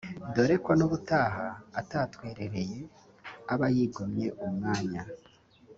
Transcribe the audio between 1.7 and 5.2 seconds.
atatwerereye aba yigomwe umwanya